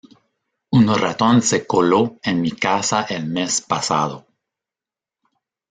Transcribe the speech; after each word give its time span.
Un 0.71 0.97
ratón 0.99 1.43
se 1.43 1.67
coló 1.67 2.19
en 2.23 2.41
mi 2.41 2.49
casa 2.53 3.03
el 3.03 3.27
mes 3.27 3.61
pasado. 3.61 4.25